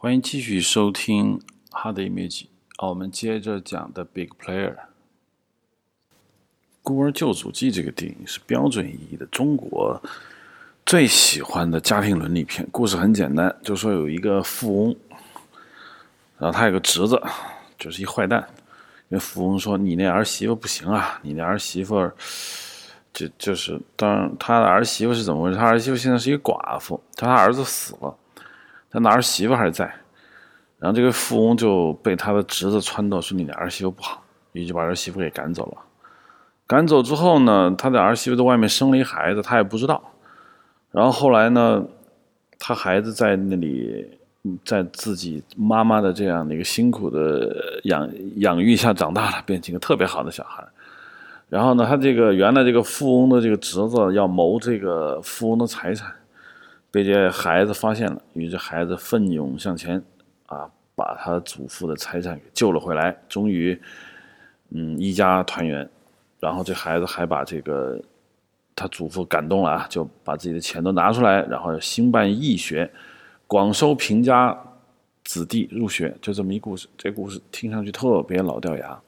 [0.00, 1.40] 欢迎继续收听
[1.72, 2.42] 《Hard Image》
[2.76, 4.70] 啊，我们接着讲的《Big Player》。
[6.84, 10.00] 《孤儿救赎记》这个电影是标准意义的中国
[10.86, 12.64] 最喜欢的家庭伦理片。
[12.70, 14.96] 故事很简单，就说有一个富翁，
[16.38, 17.20] 然后他有个侄子，
[17.76, 18.48] 就是一坏蛋。
[19.08, 22.08] 因为富翁说：“你那儿媳妇不行啊，你那儿媳妇
[23.12, 25.56] 就就是当然他的儿媳妇是怎么回事？
[25.56, 28.16] 他儿媳妇现在是一个寡妇，他儿子死了。”
[28.90, 29.84] 他儿媳妇还在，
[30.78, 34.22] 然后这个富翁就被他的侄子撺掇说：“你的儿媳妇不好。”
[34.52, 35.78] 于是把儿媳妇给赶走了。
[36.66, 40.02] 赶走之后呢，他的儿媳妇在外面生了一孩子，他也不知道。
[40.90, 41.84] 然后后来呢，
[42.58, 44.18] 他孩子在那里，
[44.64, 50.66] 在自己妈妈的这样的一个辛苦的养养育下长大了，变成一个特别好的小孩。
[51.48, 56.10] 然后呢，他这个原来这个富翁的这个侄子要谋这个富翁的财产。
[56.90, 60.02] 被这孩子发现了，于是孩子奋勇向前，
[60.46, 63.78] 啊，把他祖父的财产给救了回来，终于，
[64.70, 65.88] 嗯，一家团圆。
[66.40, 68.00] 然后这孩子还把这个
[68.74, 72.90] 他祖父感动了啊，就把自己的钱都拿出来，然后兴办义学，
[73.46, 74.56] 广收贫家
[75.24, 76.88] 子弟入学，就这么一故事。
[76.96, 78.98] 这故事听上去特别老掉牙，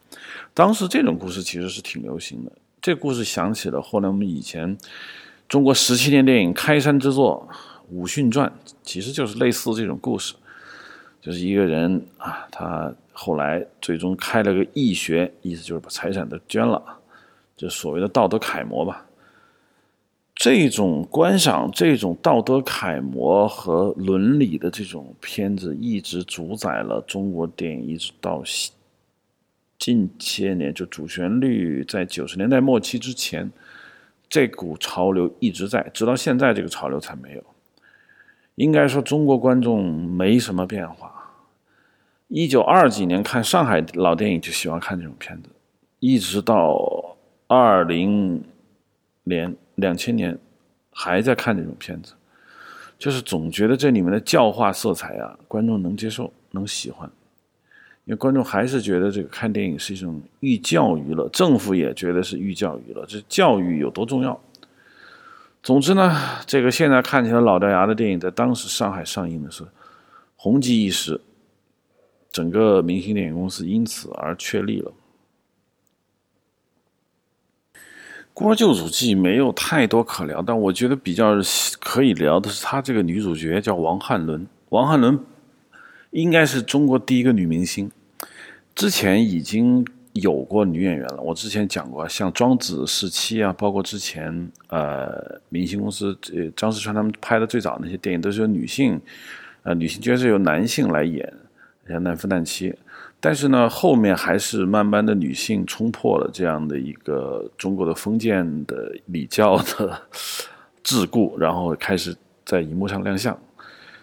[0.53, 2.53] 当时这种故事其实是挺流行的。
[2.83, 4.77] 这故事想起了后来我们以前
[5.48, 7.48] 中国十七年电影开山之作。
[7.91, 8.49] 《武训传》
[8.83, 10.35] 其实就是类似这种故事，
[11.21, 16.83] 就是一个人啊，他后来最终开了个义学，意思就是把财产都捐了，
[17.57, 19.07] 就所谓的道德楷模吧。
[20.35, 28.43] 这种观赏这种道德楷模和伦理的这种片子，一直主宰了中国电影，一直到
[29.79, 33.53] 近些年，就主旋律在九十年代末期之前，
[34.31, 37.45] 这股潮流一直在，直到现在这个潮流才没有。
[38.56, 41.12] 应该说，中国观众没什么变化。
[42.29, 45.48] 一九二几年看上海老电影就喜欢看这种片子，
[45.98, 47.17] 一直到
[47.48, 48.45] 二零
[49.25, 50.38] 年、两千年
[50.93, 52.12] 还在看这种片子，
[52.99, 57.11] 就是总觉得这里面的教化色彩啊，观众能接受、能喜欢，
[58.05, 64.41] 因为观众还是觉得这个看电影是一种寓教于乐，政府也觉得是寓教于乐，这教育有多重要。
[65.62, 69.62] 总之呢，这个现在看起来老掉牙的电影，在当时上海上映的是
[70.34, 71.21] 红极一时，
[72.32, 74.91] 整个明星电影公司因此而确立了。
[78.32, 81.34] 《孤儿救赎记》没有太多可聊，但我觉得比较
[81.78, 84.47] 可以聊的是，她这个女主角叫王汉伦。
[84.70, 85.22] 王汉伦
[86.10, 87.91] 应该是中国第一个女明星，
[88.75, 89.87] 之前已经。
[90.12, 99.00] 有过女演员了，我之前讲过，像庄子时期啊，包括之前呃，明星公司呃，张世川他们拍的最早那些电影，都是由女性，
[99.62, 101.32] 呃，女性角色由男性来演，
[101.88, 102.70] 像《难夫难妻》。
[103.20, 110.03] 但是呢，后面还是慢慢的女性冲破了这样的一个中国的封建的礼教的
[110.82, 113.38] 桎梏，然后开始在荧幕上亮相。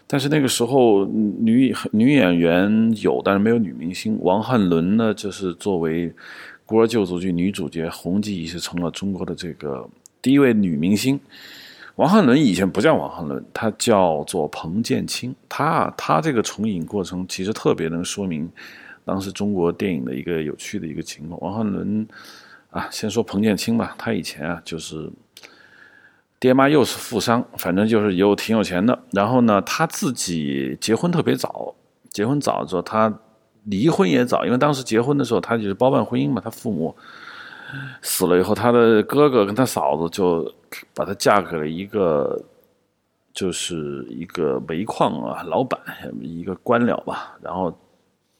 [0.09, 4.17] 但是那个时候，女女演员有，但是没有女明星。
[4.21, 6.09] 王汉伦呢，就是作为
[6.65, 9.85] 《孤儿救赎剧》女主角，红极一时，成了中国的这个
[10.21, 11.19] 第一位女明星。
[11.97, 15.35] 王汉伦以前不叫王汉伦，她叫做彭建清。
[15.49, 18.49] 她她这个重影过程其实特别能说明
[19.03, 21.37] 当时中国电影的一个有趣的一个情况。
[21.41, 22.07] 王汉伦
[22.69, 25.11] 啊，先说彭建清吧，他以前啊就是。
[26.39, 28.99] 爹妈又是富商，反正就是有挺有钱的。
[29.11, 31.73] 然后呢，他自己结婚特别早，
[32.11, 33.11] 结婚早之后他
[33.63, 36.39] 离婚也早，因为当时结婚的时候他就是包办婚姻嘛。
[36.39, 36.95] 他父母
[38.03, 40.53] 死了以后，他的哥哥跟他嫂子就
[40.93, 42.39] 把他嫁给了一个，
[43.33, 45.79] 就是一个煤矿啊老板，
[46.21, 47.35] 一个官僚吧。
[47.41, 47.75] 然后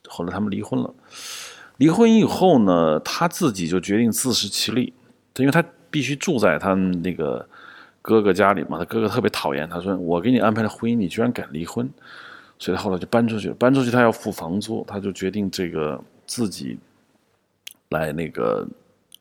[0.08, 0.94] 后来他们离婚了。
[1.78, 4.94] 离婚以后呢，他自己就决定自食其力，
[5.38, 7.50] 因为他必须住在他那个。
[8.08, 11.90] 哥哥家里嘛，他哥哥特别讨厌他，说我给你安排的婚姻，你居然敢离婚，
[12.58, 13.56] 所以他后来就搬出去了。
[13.56, 16.80] 搬出去他要付房租，他就决定这个自己
[17.90, 18.66] 来那个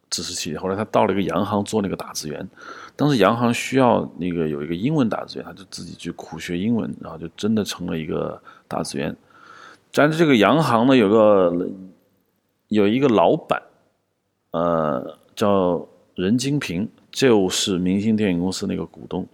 [0.08, 0.56] 自食其力。
[0.56, 2.48] 后来他到了一个洋行做那个打字员，
[2.94, 9.16] 当时洋行需要那个有一个英文打字员，他就自己去苦学英文，然后就真的成了一个打字员。
[9.90, 11.68] 咱这个洋行呢，有个
[12.68, 13.60] 有一个老板，
[14.52, 15.84] 呃，叫
[16.14, 16.88] 任金平。
[17.16, 19.26] 就是明星电影公司那个股东，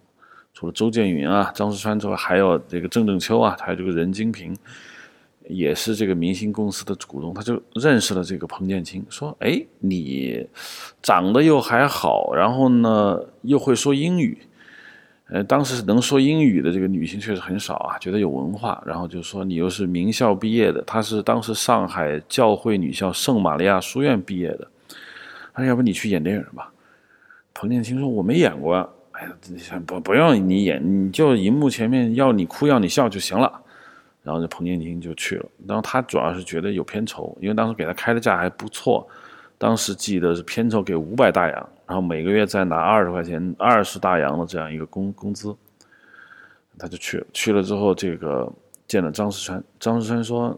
[0.55, 4.57] 除了周建云啊、张世川之外，还有这个郑正秋啊，还有这个任金平，
[5.49, 7.35] 也是这个明星公司的股东。
[7.35, 10.47] 他就认识了这个彭建清，说：“哎，你
[11.03, 14.39] 长得又还好，然后呢又会说英语，
[15.27, 24.69] 呃，当时能说英语的这个女性确实很少啊，觉得有文化，然后就说你又是名校毕业的，她是当时上海教会女校圣玛利亚书院毕业的，
[25.57, 26.72] 那要不你去演电影吧？
[27.55, 28.75] 彭建清说我没演过，
[29.13, 33.61] 哎呀，不不用你演，你就荧幕前面要你哭要你笑就行了。
[34.23, 39.05] 然后这彭建清就去了，然后他主要是觉得有片酬，因为当时给他开的价还不错，
[39.59, 45.53] 当时记得是片酬给五百大洋，然后每个月再拿二十块钱二十大洋的这样一个工工资，
[46.79, 47.27] 他就去了。
[47.33, 48.49] 去了之后，这个
[48.87, 50.57] 见了张世川，张世川说：“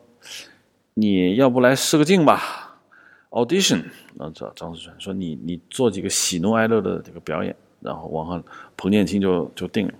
[0.92, 2.63] 你要不来试个镜吧
[3.34, 3.82] ，audition。”
[4.18, 8.42] 然后找张世川说：“你你做几个喜怒哀乐的这个表演。”然后王汉
[8.76, 9.94] 彭建清就就定了，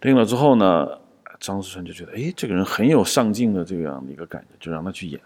[0.00, 0.88] 定了之后呢？
[1.38, 5.20] 张世川就觉得，哎，这个人很有上进的这样的一个感觉，就让他去演。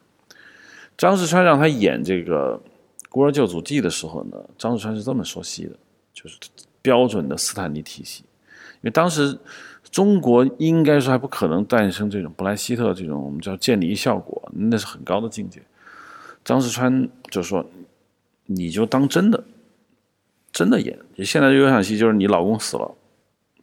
[0.99, 2.61] 张世川让他演这个
[3.09, 5.77] 《孤儿救主记》的时候呢，张世川是这么说戏的，
[6.13, 6.37] 就是
[6.83, 8.25] 标准的斯坦尼体系。
[8.57, 9.39] 因为当时
[9.93, 15.63] 中国应该说还不可能诞生这种布莱希特这种我们叫渐离效果，那是很高的境界。
[16.51, 17.65] 张世川就说
[18.47, 19.45] ：“你就当真的，
[20.51, 20.99] 真的演。
[21.19, 22.93] 现在有场戏就是你老公死了，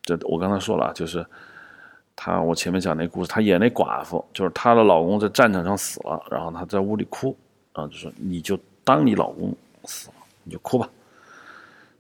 [0.04, 1.25] 这我刚才说了，就是。”
[2.16, 7.36] 她，我前面讲那故事，她演那寡妇，就是她的老公在战场上死了，然后她在屋里哭，
[7.74, 9.54] 然后就说：“你就当你老公
[9.84, 10.89] 死了，你就哭吧。”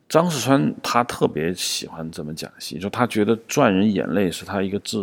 [0.07, 4.97] 张世川他特别喜欢这么讲戏，就他觉得赚人眼泪是他一个治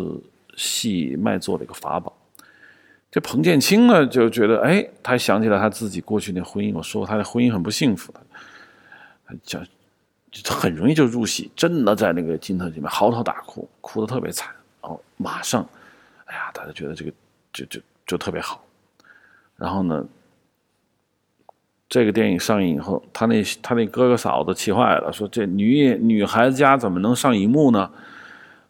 [0.57, 2.11] 戏卖座的一个法宝。
[3.15, 8.19] 这彭建清呢，就觉得，哎，他想起来他自己过去那婚姻，我说过他的婚姻很不幸福的，
[9.41, 9.65] 讲
[10.49, 14.53] 很容易就入戏，真的在那个镜头里面嚎啕大哭，哭得特别惨。
[14.81, 15.65] 然后马上，
[16.25, 17.11] 哎呀，大家觉得这个
[17.53, 18.61] 就就就特别好。
[19.55, 20.05] 然后呢，
[21.87, 27.89] 这个电影上映以后，他那他那哥哥嫂子气坏了，说这女女孩子家怎么能上荧幕呢？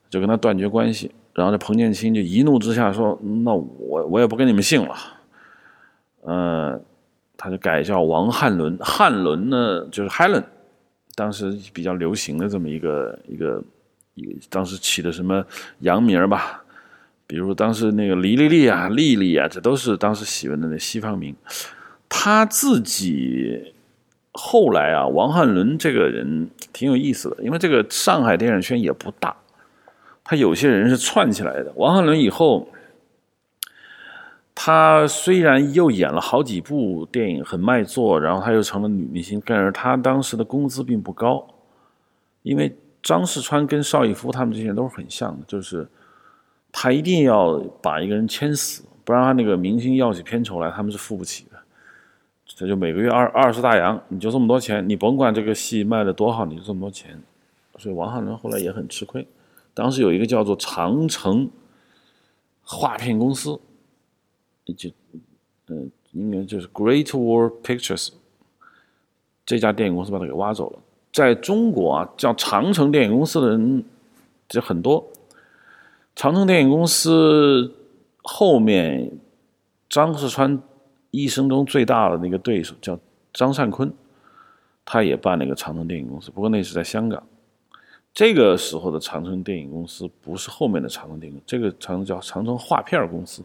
[0.07, 1.15] 就跟他断绝关系。
[1.35, 4.95] 然后这彭建清就一怒之下说：“那我我也不跟你们姓了。”
[6.25, 6.81] 嗯，
[7.37, 8.75] 他就改叫王汉伦。
[8.79, 10.43] 汉伦呢，就是 Helen，
[11.13, 13.63] 当时比较流行的这么一个一个
[14.15, 14.31] 一个。
[14.49, 15.45] 当时起的什么
[15.79, 16.63] 洋名吧，
[17.27, 21.35] 比如当时那个黎丽丽啊、丽丽啊，这都是当时喜欢的那西方名。
[22.07, 23.73] 他自己
[24.31, 29.35] 后来啊，王汉伦这个人挺有意思的，因为这个上海电影圈也不大，
[30.25, 31.71] 他有些人是串起来的。
[31.77, 32.67] 王汉伦以后，
[34.53, 41.47] 他虽然又演了好几部电影很卖座，然后他又成了女明星，但是他当时的工资并不高，
[42.41, 42.75] 因为。
[43.07, 45.87] 张世川跟邵逸夫他们这些人都是很像的，就是
[46.71, 51.59] 他一定要把一个人签死，不然他那个明星要起片酬来，他们是付不起的。
[52.47, 57.21] 这就每个月二二十大洋，你就这么多钱，你甭管这个戏卖的多好，你就这么多钱。
[57.77, 59.27] 所以王汉伦后来也很吃亏。
[59.75, 61.51] 当时有一个叫做长城
[62.63, 63.59] 画片公司，
[64.75, 64.89] 就
[65.67, 68.09] 嗯，应该就是 Great Wall Pictures
[69.45, 70.79] 这家电影公司把他给挖走了。
[71.11, 73.83] 在中国啊，叫长城电影公司的人
[74.49, 75.05] 就很多。
[76.15, 77.73] 长城电影公司
[78.23, 79.11] 后面，
[79.89, 80.61] 张世川
[81.11, 82.97] 一生中最大的那个对手叫
[83.33, 83.93] 张善坤，
[84.85, 87.21] 他也办了一个长城电影公司，不过那是在香港。
[88.15, 93.43] 这个时候的长城电影公司不是后面的长城电影，这个长城叫长城画片公司，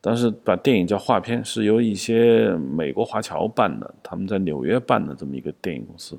[0.00, 6.18] 但是把电影叫画片，是由一些美国华侨办的，他们在纽约办的这么一个电影公司。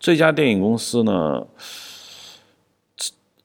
[0.00, 1.46] 这家电影公司呢，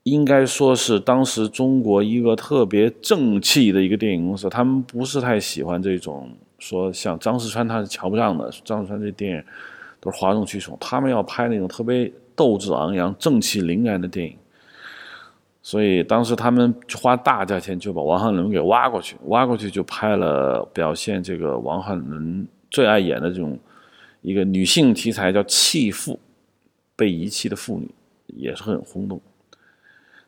[0.02, 4.50] 应该说是当时中国一个特别正气的一个电影公司。
[4.50, 9.44] 他们不是太喜欢这种说像张世川他是瞧不上的，张世川这电影
[10.00, 10.76] 都是哗众取宠。
[10.82, 14.38] 他们要拍那种特别斗志昂扬、正气凛然的电影。
[15.62, 23.60] 所以当时他们花大价钱就把王汉伦给挖过去，挖过去就拍了表现这个王汉伦最爱演的这种
[24.22, 26.14] 一个女性题材，叫《弃妇》。
[26.94, 27.90] 被遗弃的妇女
[28.28, 29.20] 也是很轰动。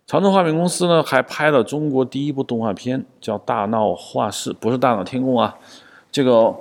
[0.08, 5.56] 长城画片公司呢，还拍了中国第一部动画片，叫《大闹画室》，不是《大闹天宫》啊。
[6.12, 6.52] 这个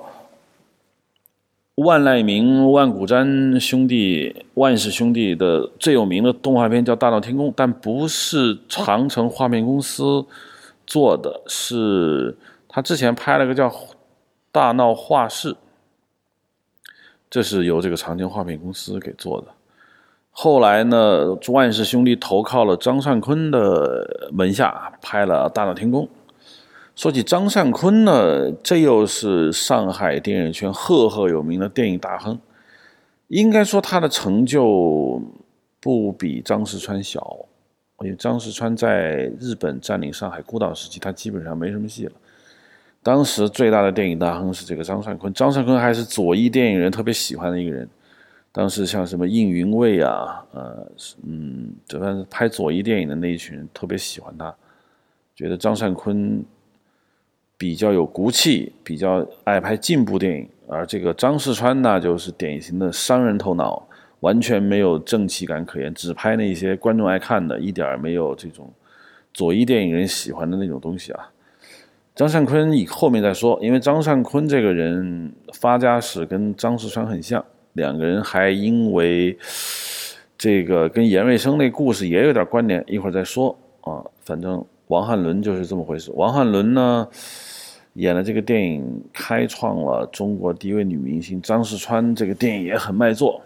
[1.75, 10.23] 万籁鸣、万古瞻兄弟、万氏兄弟的最有名的动画片叫《大闹天宫》，但不是长城画片公司
[10.85, 12.37] 做的，是
[12.67, 13.67] 他之前拍了个叫
[14.51, 15.53] 《大闹画室》，
[17.27, 19.47] 这是由这个长城画片公司给做的。
[20.29, 26.05] 后来呢，万氏兄弟投靠了张善坤的门下，拍了《大闹天宫》。
[26.95, 32.39] 说起张善坤呢，这又是上海电影圈赫赫有名的电影大亨。
[33.29, 35.19] 应该说他的成就
[35.79, 37.35] 不比张世川小，
[38.01, 42.11] 因为张世川在日本占领上海孤岛时期，他基本上没什么戏了。
[43.01, 47.89] 当时最大的电影大亨是这个张善坤，张善坤还是左翼电影人特别喜欢的一个人。
[48.51, 50.87] 当时像什么应云卫啊，呃，
[51.25, 54.53] 嗯，这反正拍左翼电影的那一群人特别喜欢他，
[55.35, 56.45] 觉得张善坤
[57.63, 60.45] 比较有骨气，比较爱拍进步电影。
[60.67, 63.87] 而这个张世川呢，就是典型的商人头脑，
[64.19, 68.69] 完全没有正气感可言，只拍那些观众爱看的，一点没有这种
[69.33, 71.29] 左翼电影人喜欢的那种东西啊。
[72.13, 79.37] 张善坤以后面再说，因为张善坤这个人发家史跟张世川很像，两个人还因为
[80.37, 84.03] 这个跟严瑞生那故事也有点关联，一会儿再说啊。
[84.25, 86.11] 反正王汉伦就是这么回事。
[86.15, 87.07] 王汉伦呢
[87.93, 93.41] 演了这个电影，开创了中国第一位女明星张世川，这个电影也很卖座，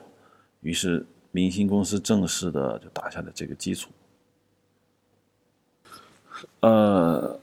[0.62, 3.90] 于是明星公司正式的就打下了这个基础。
[6.62, 7.40] 呃。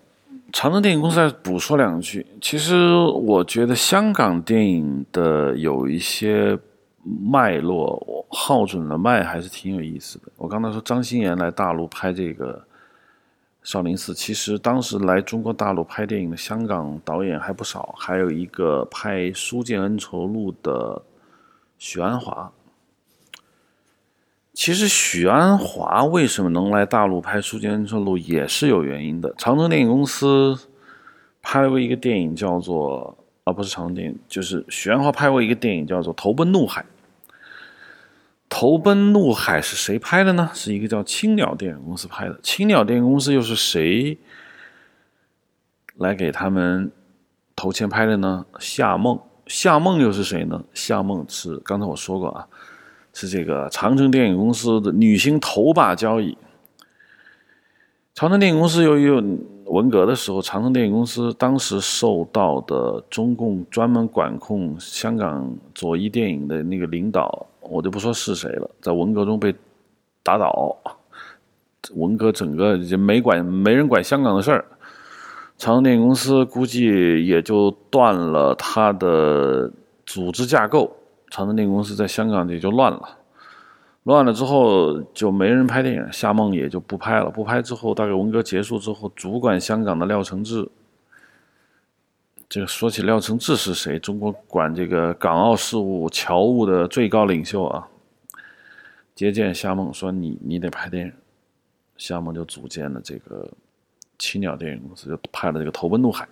[0.52, 2.24] 长城电影公司再补说两句。
[2.40, 6.56] 其实我觉得香港电影的有一些
[7.02, 10.26] 脉络，我号准了脉还是挺有意思的。
[10.36, 12.54] 我刚才说张欣妍来大陆拍这个
[13.64, 21.02] 《少林寺》，其实当时来中国大陆拍电影的香港导演还不少，还有一个拍《书剑恩仇录》的
[21.78, 22.52] 许鞍华。
[24.52, 29.34] 其实许鞍华为什么能来大陆拍《书剑恩仇录》也是有原因的。
[29.38, 30.56] 长城电影公司
[31.40, 33.16] 拍过一个电影叫做……
[33.44, 36.82] 啊，不是长城电影，就是许鞍华拍过一个电影叫做《投奔怒海》。
[38.56, 40.48] 《投奔怒海》是谁拍的呢？
[40.54, 42.38] 是一个叫青鸟电影公司拍的。
[42.40, 44.16] 青鸟电影公司又是谁
[45.96, 46.92] 来给他们
[47.56, 48.46] 投钱拍的呢？
[48.60, 49.18] 夏梦。
[49.48, 50.62] 夏梦又是谁呢？
[50.72, 52.46] 夏梦是刚才我说过啊。
[53.12, 56.38] 是这个长城电影公司的女星头把交椅。
[58.14, 59.10] 长城电影公司由于
[59.64, 69.54] 文革的时候，长城电影公司当时受到的中共专门管控香港左翼电影的那个领导，我就不说是谁了，在文革中被
[70.22, 70.76] 打倒。
[71.94, 74.64] 文革整个就没管没人管香港的事儿，
[75.58, 79.70] 长城电影公司估计也就断了它的
[80.06, 80.96] 组织架构。
[81.30, 83.02] 长城电影公司在香港也就乱了，
[84.04, 87.28] 乱了之后就没人拍电影，夏梦也就不拍了。
[87.28, 90.66] 不拍之后，大概文革结束之后，主管香港的廖承志，
[92.54, 93.98] 这个说起廖承志是谁？
[93.98, 97.88] 中国管这个港澳事务、侨务的最高领袖啊。
[99.12, 101.12] 接见夏梦说：“你你得拍电影。”
[101.98, 103.50] 夏梦就组建了这个
[104.20, 106.24] 青鸟电影公司，就拍了这个《投奔怒海》。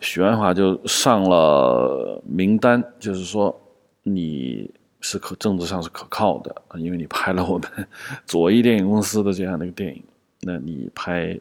[0.00, 3.58] 许鞍华就上了名单，就是说。
[4.02, 4.70] 你
[5.00, 7.70] 是可政治上是可靠的因为你拍了我们
[8.26, 10.04] 左翼电影公司的这样的一个电影。
[10.40, 11.28] 那你拍《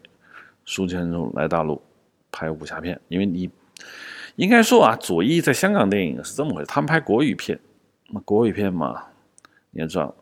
[0.64, 1.82] 书剑恩仇来大陆
[2.32, 3.50] 拍武侠片，因为你
[4.36, 7.60] 应该说啊，左翼在香港电影是这么回事，他们拍国语片，
[8.10, 9.02] 那国语片嘛，
[9.72, 10.14] 你也知道，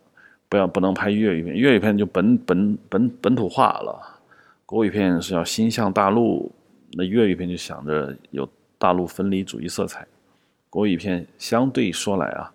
[0.48, 4.20] 不要不能拍粤语片，粤语片就本本本本土化了，
[4.66, 6.52] 国语片是要心向大陆，
[6.94, 10.06] 那粤语片就想着有大陆分离主义色彩。
[10.70, 12.52] 国语片相对说来啊，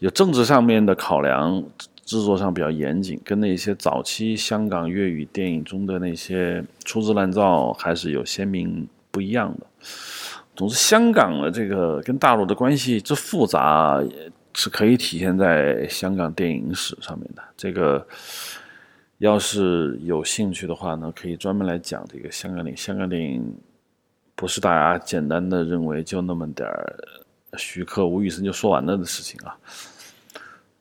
[0.00, 1.62] 有政治上面的考量，
[2.04, 9.66] 制作上比较严谨，跟那些早期香港粤语电影中的那些粗制滥造还是有鲜明不一样的。
[10.56, 14.02] 总之，香港的这个跟大陆的关系之复杂，
[14.54, 17.42] 是可以体现在香港电影史上面的。
[17.56, 18.04] 这个
[19.18, 23.54] 要是有兴趣的话呢，可以专门来讲这个香港电影香港电影。
[24.38, 26.94] 不是大家简单的认为就那么点儿
[27.56, 29.56] 徐克、吴宇森就说完了的事情啊。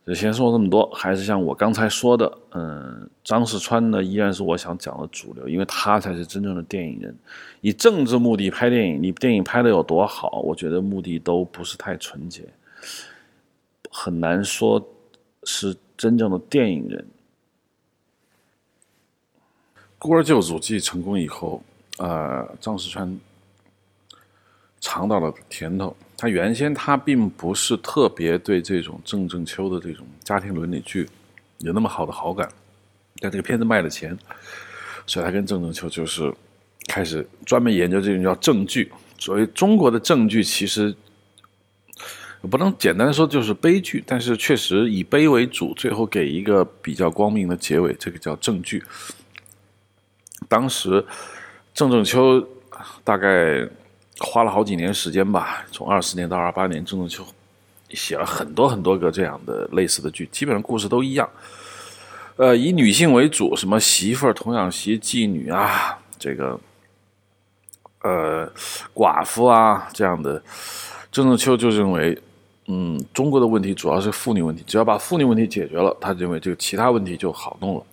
[0.06, 7.16] 就先说这么多，还是像我刚才说的，嗯，张世川呢依然是我想讲的主流，因为他才是真正的电影人。
[7.62, 12.44] 以政治目的拍电影，你电影拍的有多好，我觉得目的都不是太纯洁，
[13.90, 14.80] 很难说
[15.44, 17.06] 是真正的电影人。
[19.98, 21.64] 孤儿救主记成功以后，
[21.98, 23.20] 呃，张世川。
[24.82, 25.98] 尝到了甜头。
[26.18, 31.10] 他原先他并不是特别对这种郑正秋的这种家庭伦理剧
[31.58, 32.50] 有那么好的好感，
[33.20, 34.18] 但这个片子卖了钱，
[35.06, 36.34] 所以他跟郑正秋就是
[36.88, 38.92] 开始专门研究这种叫正剧。
[39.20, 40.96] 所以中国的正剧，其实
[42.50, 48.82] 不能简单说就是悲剧，但是确实以悲为主，最后给一个比较光明的结尾，这个叫正剧。
[50.48, 51.06] 当时
[51.74, 52.48] 郑正秋
[53.04, 53.68] 大概。
[54.20, 57.26] 花了好几年时间吧，从二十年到二八年，郑正秋
[57.90, 61.30] 写了很多很多个这样的类似的剧，基本上故事都一样。
[62.38, 66.60] 呃，以女性为主，什么媳妇儿、童养媳、妓女啊，这个，
[68.02, 68.52] 呃，
[68.94, 70.42] 寡妇啊这样的，
[71.12, 72.18] 郑正秋就认为，
[72.68, 77.84] 嗯，中国的问题主要是妇女问题，只要把妇女问题解决了，他认为这个其他问题就好弄了。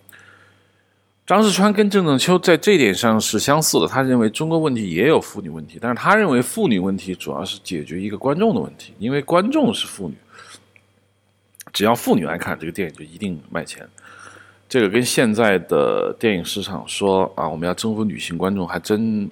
[1.25, 10.15] 张世川跟郑正秋在这点上是相似的，他认为中国问题也有妇女问题，但是他认为妇女问题主要是解决一个观众的问题，因为观众是妇女，
[11.71, 13.87] 只要妇女爱看这个电影就一定卖钱。
[14.67, 19.29] 这个跟现在的电影市场说啊，我们要征服女性观众，还真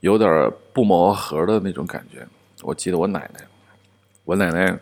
[0.00, 2.26] 有点不谋而合的那种感觉。
[2.62, 3.40] 我记得我奶奶，
[4.24, 4.74] 我奶奶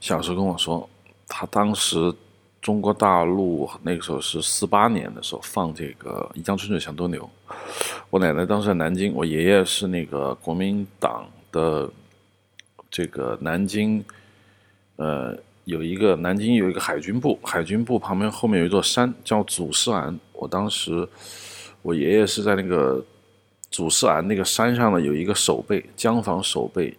[0.00, 0.88] 小时候跟我说，
[1.26, 2.14] 她当时。
[2.66, 7.22] 中国大陆那个时候是四八年的时候放这个《一江春水向东流》，
[8.10, 11.88] 我奶奶当时在南京，我爷爷是那个国民党的
[12.90, 14.04] 这个南京，
[14.96, 15.32] 呃，
[15.62, 21.08] 有一个南京有一个海军部，海军部旁边后面有一座山叫祖师庵，我当时
[21.82, 23.00] 我爷爷是在那个
[23.70, 26.92] 祖师庵那个山上呢有一个守备江防守备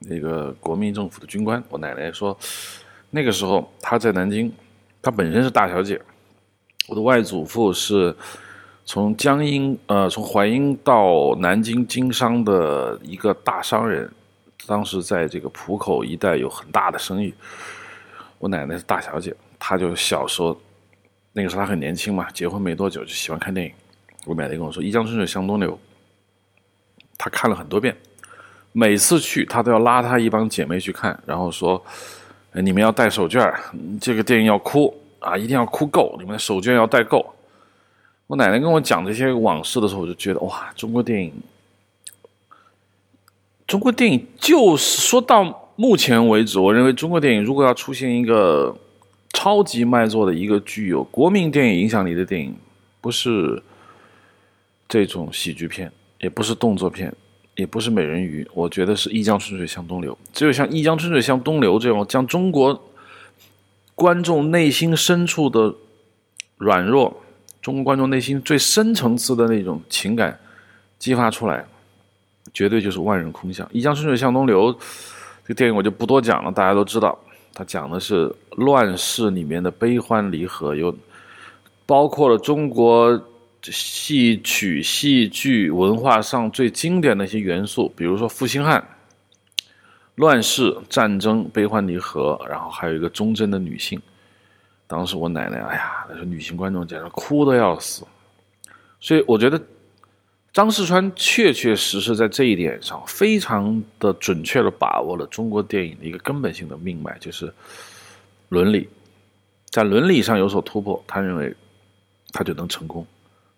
[0.00, 2.36] 那个国民政府的军官，我奶奶说
[3.10, 4.52] 那个时候他在南京。
[5.06, 6.02] 她本身是大小姐，
[6.88, 8.12] 我的外祖父是
[8.84, 14.10] 从江阴呃从淮阴到南京经商的一个大商人，
[14.66, 17.32] 当时在这个浦口一带有很大的生意。
[18.38, 20.60] 我奶奶是大小姐，她就小时候
[21.34, 23.72] 那个时候她很年轻嘛，结婚没多久就喜欢看电影。
[24.24, 25.70] 我奶奶跟我说《一江春水向东流》，
[27.16, 27.96] 她看了很多遍，
[28.72, 31.80] 每次去她都要拉她一帮姐妹去看，然后说。
[32.62, 33.54] 你们要带手绢
[34.00, 37.34] 这个电影要哭啊，一定要哭够，你们的手绢要带够。
[38.26, 41.32] 我奶奶跟我讲这些往事的时候，我就觉得哇，中国电影，
[43.66, 48.76] 中国电影就是说到目前为止，我认为中国电影如果要出现一个
[49.32, 52.56] 超级卖座的一个具有国民电影影响力的电影，
[53.00, 53.62] 不是
[54.88, 57.14] 这种喜剧片，也不是动作片。
[57.56, 60.16] 也不是美人鱼，我觉得是一江春水向东流。
[60.32, 62.84] 只有像一江春水向东流这种将中国
[63.94, 65.74] 观众内心深处的
[66.58, 67.22] 软弱，
[67.62, 70.38] 中国观众内心最深层次的那种情感
[70.98, 71.64] 激发出来，
[72.52, 73.66] 绝对就是万人空巷。
[73.72, 74.70] 一江春水向东流
[75.42, 77.18] 这个电影我就不多讲了，大家都知道，
[77.54, 80.94] 它讲的是乱世里面的悲欢离合，有
[81.86, 83.18] 包括了中国。
[83.72, 88.86] 戏曲、戏剧文化上最经典的一些元素，比如说负心汉、
[90.16, 94.00] 乱世、战争、悲欢离合，然后还有一个忠贞的女性。
[94.86, 98.06] 当时我奶奶，哎呀，那时候女性观众简直哭的要死。
[99.00, 99.60] 所以我觉得
[100.52, 107.52] 张世川确确实实在这一点上非常的准确的把握了中国电影的一个根本性的命脉，就是
[108.48, 108.88] 伦理，
[109.70, 111.54] 在伦理上有所突破，他认为
[112.32, 113.06] 他就能成功。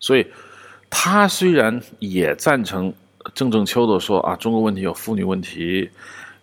[0.01, 0.27] 所以，
[0.89, 2.93] 他虽然也赞成
[3.35, 5.91] 郑正秋的说啊，中国问题有妇女问题，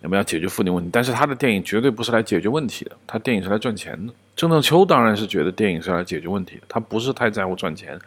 [0.02, 4.14] 我们要解决妇女问题，但是他的电影绝对不是来解决问题的，他电影是来赚钱的。
[4.36, 7.98] 郑正秋当然是觉得电影是来解决问题的，他不是太在乎赚钱，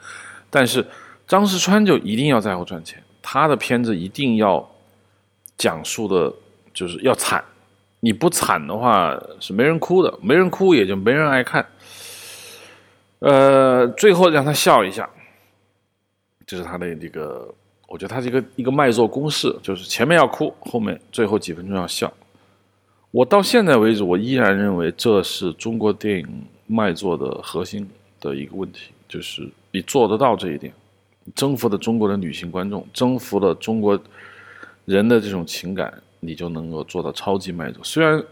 [0.51, 0.87] 但是
[1.27, 4.71] 张世川就一定要在乎赚钱，他的片子一定要
[5.57, 6.33] 讲述的
[6.73, 7.43] 就是要惨，
[8.01, 11.67] 你不惨的话是没人哭的，没人哭也就没人爱看。
[13.21, 15.09] 呃，最后让他笑一下。
[16.49, 17.47] 这是他的这个，
[17.87, 22.11] 我觉得他是一个一个卖座公式，就是前面要哭，后面最后几分钟要笑。
[23.11, 27.87] 我到现在为止，我依然认为这是中国电影卖座的核心
[28.19, 30.73] 的一个问题，就是你做得到这一点，
[31.35, 34.01] 征服了中国的女性观众，征服了中国
[34.87, 37.85] 人的这种情感，你就能够做到超级卖座。
[37.85, 38.19] 虽然《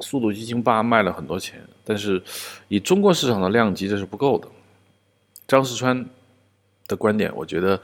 [0.00, 2.22] 速度与激情八》卖了很多钱，但是
[2.68, 4.46] 以中国市场的量级，这是不够的。
[5.48, 6.06] 张世川。
[6.88, 7.80] 的观点，我觉得，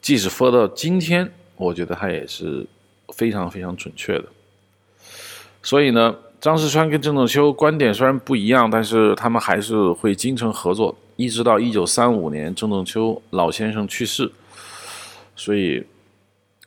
[0.00, 2.66] 即使说到今天，我觉得他也是
[3.14, 4.24] 非常非常准确的。
[5.62, 14.30] 所以呢，张世川跟郑正秋观点虽然不一样，但是他们还是会精诚合作，一直到一九三五年郑正秋老先生去世。
[15.34, 15.84] 所以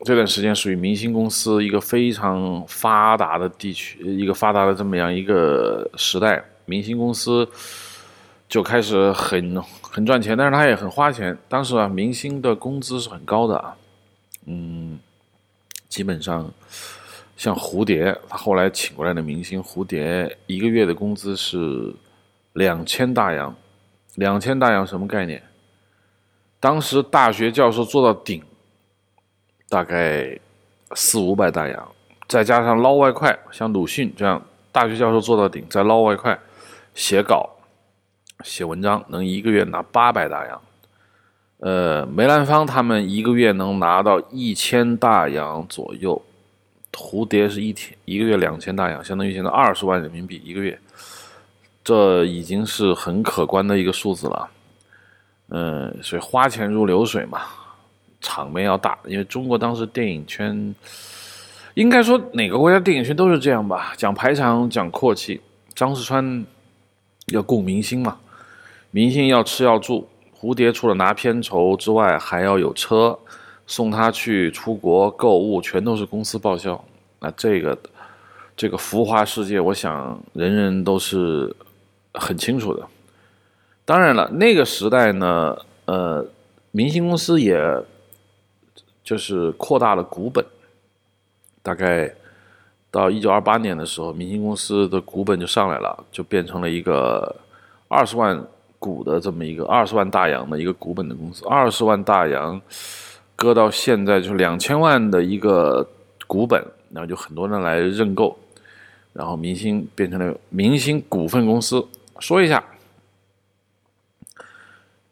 [0.03, 7.47] 这段时间属于明星公司一个非常发达的地区，一个发达的这么样一个时代，明星公司。
[8.49, 11.37] 就开始很很赚钱，但是他也很花钱。
[11.47, 13.77] 当时啊，明星的工资是很高的啊，
[14.47, 14.99] 嗯，
[15.87, 16.51] 基本上
[17.37, 21.93] 像蝴蝶，他后来请过来的明星，蝴蝶一个月的工资是
[22.53, 23.55] 两千大洋，
[24.15, 25.43] 两千大洋什么概念？
[26.59, 28.43] 当时大学教授做到顶，
[29.69, 30.39] 大概
[30.95, 31.91] 四五百大洋，
[32.27, 36.37] 再加上捞外快，像鲁迅这样大学教授做到顶，再捞外快，
[36.95, 37.47] 写稿。
[38.43, 40.61] 写文章能一个月拿八百大洋，
[41.59, 46.21] 呃，梅兰芳他们一个月能拿到一千大洋左右，
[46.93, 50.79] 蝴蝶是一天一个月两千大洋，相当于现在二十万人民币一个月，
[51.83, 54.49] 这已经是很可观的一个数字了。
[55.49, 57.41] 嗯，所以花钱如流水嘛，
[58.21, 60.73] 场面要大，因为中国当时电影圈，
[61.73, 65.41] 应该说哪个国家电影圈都是这样吧，讲排场，讲阔气。
[65.75, 66.45] 张世川
[67.27, 68.17] 要供明星嘛。
[68.91, 73.19] 明星要吃要住，蝴蝶除了拿片酬之外，还要有车
[73.67, 76.83] 送他去出国购物，全都是公司报销。
[77.19, 77.77] 那这个
[78.57, 81.55] 这个浮华世界，我想人人都是
[82.15, 82.87] 很清楚的。
[83.85, 86.25] 当然了，那个时代呢，呃，
[86.71, 87.61] 明星公司也
[89.03, 90.43] 就是扩大了股本，
[91.61, 92.11] 大概
[92.89, 97.35] 到一九二八年的时候，明星公司的股本就上来了，就变成了一个
[97.87, 98.43] 二十万。
[98.79, 102.59] 股的这么一个二十万大洋的一个股本的公司，二十万大洋，
[103.35, 105.85] 搁到现在就是两千万的一个
[106.25, 108.39] 股本，然后就很多人来认购，
[109.11, 111.85] 然后明星变成了明星股份公司。
[112.19, 112.63] 说一下，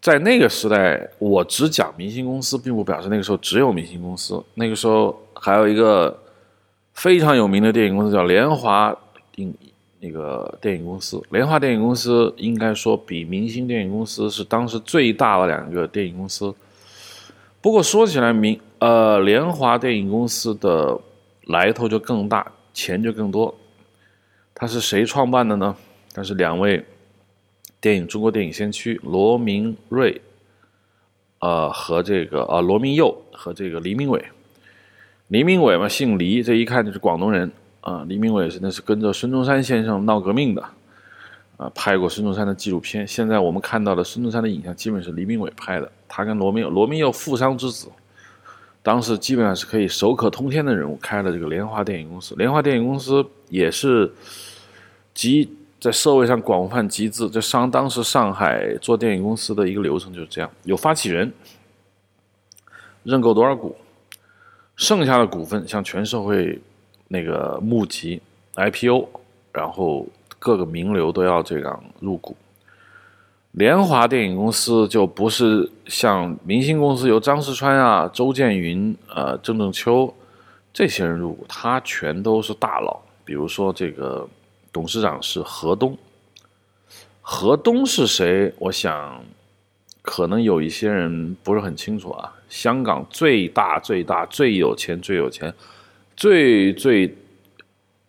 [0.01, 4.41] 在那个时代，我只讲明星公司，并不表示那个时候只有明星公司。
[4.53, 6.17] 那个时候还有一个
[6.93, 8.95] 非常有名的电影公司叫联华
[9.35, 9.53] 影。
[9.99, 16.53] 那个电影公司，联华电影公司应该说比明星电影公司是当时最大的两个电影公司。
[17.61, 20.99] 不过说起来，明呃联华电影公司的
[21.47, 23.53] 来头就更大，钱就更多。
[24.53, 25.75] 它是谁创办的呢？
[26.13, 26.85] 它是两位
[27.81, 30.21] 电影中国电影先驱罗明瑞，
[31.39, 34.23] 呃和这个呃罗明佑和这个黎明伟。
[35.27, 37.51] 黎明伟嘛，姓黎，这一看就是广东人。
[37.81, 40.61] 啊，黎明伟是那是跟着孙中山先生闹革命的，
[41.55, 43.07] 啊，拍过孙中山的纪录片。
[43.07, 45.89] 现在我们看到的孙中山的影像，基本是黎明伟拍的。
[46.05, 47.87] 他跟罗明佑，罗明佑富商之子，
[48.83, 52.35] 当时基本上是可以手可通天的人物，开了这个联华电影公司。
[52.35, 54.11] 联华电影公司也是
[55.13, 57.29] 集在社会上广泛集资。
[57.29, 61.31] 在上当时上海做电影公司的一个流程就是这样：有发起人
[63.03, 63.77] 认购多少股，
[64.75, 66.59] 剩下的股份向全社会。
[67.07, 68.21] 那个募集
[68.55, 69.07] IPO，
[69.53, 70.05] 然后
[70.39, 72.35] 各个名流都要这样入股。
[73.51, 80.13] 联华电影公司就不是像明星公司由张世川啊、周建云、呃郑正秋
[80.71, 83.01] 这些人入股，他全都是大佬。
[83.25, 84.29] 比如说这个
[84.71, 85.97] 董事长是何东，
[87.21, 88.53] 何东是谁？
[88.59, 89.23] 我想
[90.03, 92.33] 可能有一些人不是很清楚啊。
[92.47, 95.53] 香港最大、最大、最有钱、最有钱。
[96.17, 97.15] 最最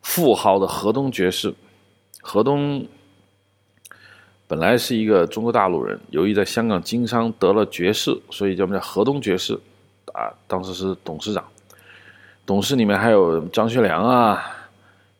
[0.01, 1.55] 富豪的河东爵士，
[2.23, 2.87] 河东
[4.47, 9.53] 本来是一个中国大陆人，由于在香港经商得了爵士，所以叫我们叫河东爵士，
[10.15, 11.45] 啊，当时是董事长。
[12.47, 14.43] 董事里面还有张学良啊，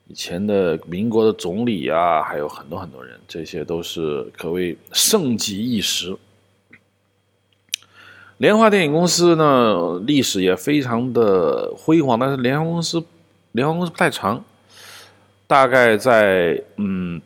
[0.07, 6.17] 以前的民国的总理啊，还有很多很多人，这些都是可谓盛极一时。
[8.39, 13.03] 联华电影公司呢，历史也非常的辉煌，但是联华公司，
[13.51, 14.41] 联华公司不太长，
[15.45, 17.21] 大概在嗯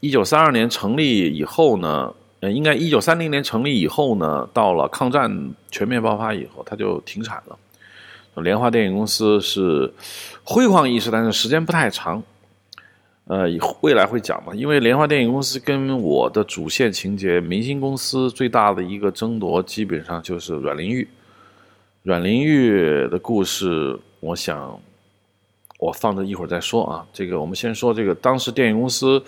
[0.00, 7.58] 一九三二年成立以后呢，呃，应该一九三零年成立以后呢，到了抗战全面爆发以后，它就停产了。
[8.42, 9.92] 联华电影公司是
[10.44, 12.22] 辉煌一时，但是时间不太长。
[13.26, 13.46] 呃，
[13.80, 14.54] 未来会讲嘛？
[14.54, 21.08] 因为莲花电影公司跟我的主线情节，明星公司最大的一个争夺，基本上就是阮玲玉。
[22.02, 24.78] 阮玲玉的故事，我想
[25.78, 27.06] 我放着一会儿再说啊。
[27.14, 29.22] 这个我们先说这个，当时电影公司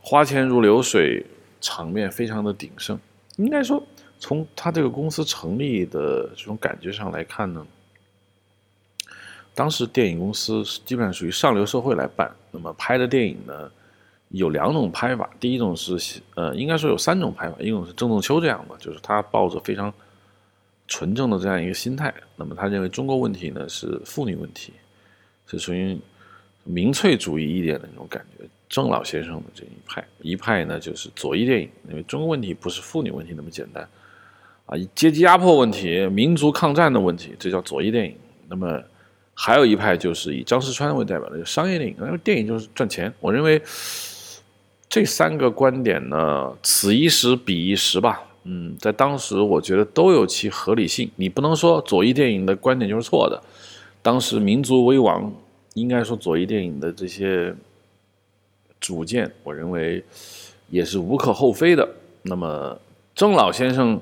[0.00, 1.26] 花钱如流水，
[1.60, 2.98] 场面非常的鼎盛。
[3.36, 3.82] 应该说，
[4.18, 7.66] 从他这个公司成立的这种感觉上来看呢。
[9.54, 13.70] 当时电影公司基本上属于上流社会来办，那么拍的电影呢，
[14.28, 15.28] 有两种拍法。
[15.38, 17.56] 第一种是，呃，应该说有三种拍法。
[17.60, 19.92] 一种是郑洞秋这样的，就是他抱着非常
[20.88, 24.72] 纯正的这样一个心态，那么他认为中国问题呢是妇女问题，
[25.46, 25.98] 是属于
[26.64, 28.44] 民粹主义一点的那种感觉。
[28.68, 33.88] 郑老先生的这一派，一派呢就是左翼电影，因为中国问题不是妇女问题那么简单，
[34.64, 38.16] 啊，阶级压迫问题、民族抗战的问题，这叫左翼电影。
[38.48, 38.82] 那么
[39.38, 43.12] 还有一派就是以张世川为代表的商业电影，因为电影就是赚钱。
[43.20, 43.60] 我认为
[44.88, 48.22] 这三个观点呢，此一时彼一时吧。
[48.44, 51.10] 嗯，在当时我觉得都有其合理性。
[51.16, 53.42] 你不能说左翼电影的观点就是错的。
[54.00, 55.30] 当时民族危亡，
[55.74, 57.54] 应该说左翼电影的这些
[58.80, 60.02] 主见，我认为
[60.70, 61.86] 也是无可厚非的。
[62.22, 62.78] 那么
[63.14, 64.00] 郑老先生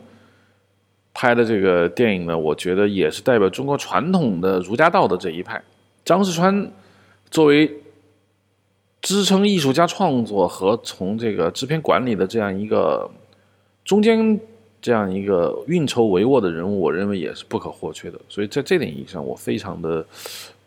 [1.15, 5.63] 拍的这个电影呢，我觉得也是代表中国传统的儒家道的这一派。
[6.05, 6.71] 张世川
[7.31, 7.73] 作为
[9.01, 13.11] 支撑艺术家创作和从这个制片管理的这样一个
[13.85, 14.39] 中间
[14.83, 18.21] 这样一个运筹帷幄的人物，我认为也是不可或缺的。
[18.29, 20.05] 所以在这点意义上，我非常的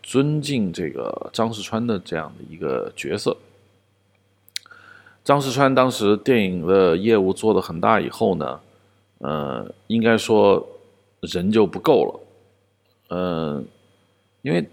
[0.02, 3.36] 尊敬这个张世川的这样的一个角色。
[5.24, 8.58] 张世川当时电影的业务做得很大以后呢，
[9.18, 10.66] 呃，应该说
[11.20, 12.20] 人就不够了，
[13.10, 13.66] 嗯，
[14.42, 14.66] 因为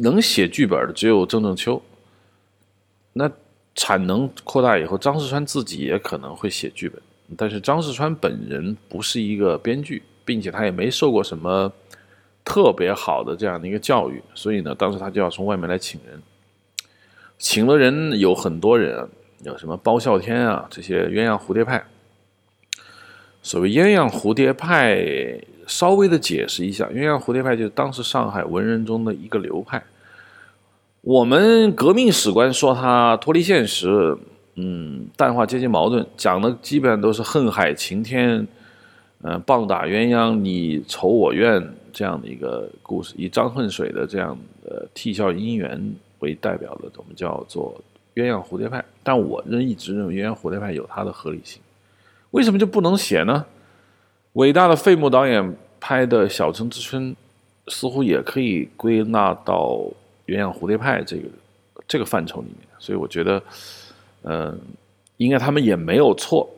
[0.00, 1.80] 能写剧本的只有郑正秋，
[3.12, 3.30] 那
[3.74, 7.00] 产能扩大以后，张世川自己也可能会写剧本，
[7.36, 11.72] 但是张世川本人不是一个编剧，并且他也没受过什么
[12.44, 16.22] 特别好的这样的一个教育，所以呢，当时他就要从外面来请人，
[17.38, 19.08] 请了人有很多人。
[19.44, 20.66] 有什么包笑天啊？
[20.68, 21.86] 这些鸳鸯蝴蝶派。
[23.48, 25.02] 所谓鸳鸯蝴蝶派，
[25.66, 29.82] 稍微的解释一下，鸳鸯蝴蝶派就是当时上海文人中的一个流派。
[31.00, 34.18] 我们革命史观说它脱离现实，
[34.56, 38.46] 嗯，淡化阶级矛盾，讲的基本上都是恨海晴天，
[39.22, 45.82] 嗯，棒打鸳鸯，你仇我怨这样的一个故事，以张恨水的这样的啼笑姻缘
[46.18, 47.74] 为代表的，我们叫做。
[48.14, 51.62] 鸳鸯蝴蝶派，但我仍一直认为鸳鸯蝴蝶派有它的合理性，
[52.30, 53.46] 为什么就不能写呢？
[54.34, 57.12] 伟大的费穆导演拍的《小城之春》，
[57.68, 59.80] 似乎也可以归纳到
[60.26, 61.22] 鸳鸯蝴蝶派这个
[61.86, 63.42] 这个范畴里面，所以我觉得，
[64.22, 64.58] 嗯，
[65.16, 66.48] 应该他们也没有错。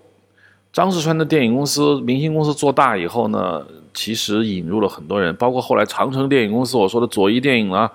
[0.73, 7.91] 张世川的电影公司、明星公司做大以后呢，其实引入了很多人，包括后来长城电影公司我说的左翼电影啊，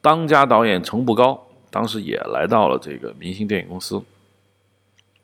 [0.00, 1.46] 当家导演程步高。
[1.72, 4.02] 当时也来到了这个明星电影公司，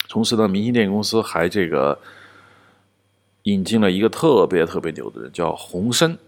[0.08, 1.98] 同时呢，明星电影公司还这个
[3.42, 6.18] 引进了一个特别特别牛的人，叫洪深。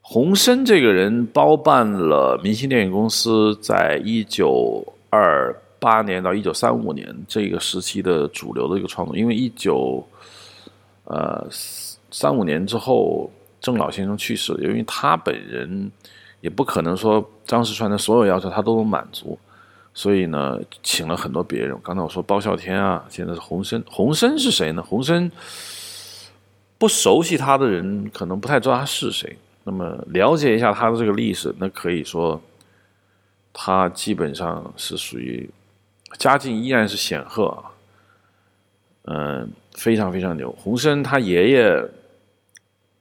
[0.00, 10.04] 洪深这个人包办了明星电影公司在一九二八年到一九三五年这个时期的主流的一个创作，因为一九
[11.04, 15.90] 呃三五年之后，郑老先生去世了，因为他本人。
[16.42, 19.38] 也不可能说张世川的所有要求他都能满足，
[19.92, 21.76] 所以呢，请了很多别人。
[21.82, 23.84] 刚才我说包孝天啊，现在是洪深。
[23.88, 24.82] 洪深是谁呢？
[24.82, 25.30] 洪深
[26.78, 29.36] 不熟悉他的人可能不太知道他是谁。
[29.64, 32.40] 那么了解一下他的这个历史，那可以说
[33.52, 35.50] 他基本上是属于
[36.18, 37.64] 家境依然是显赫啊，
[39.04, 40.50] 嗯，非常非常牛。
[40.52, 41.84] 洪深他爷爷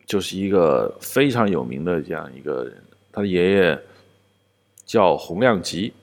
[0.05, 2.83] 就是一个非常有名的这样一个人。
[3.11, 3.79] 他的爷爷
[4.85, 5.93] 叫洪亮吉，